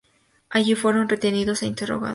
Allí 0.49 0.73
fueron 0.73 1.07
retenidos 1.09 1.61
e 1.61 1.67
interrogados. 1.67 2.09